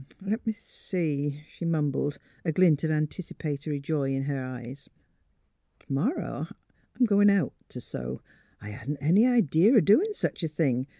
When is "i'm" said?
6.99-7.05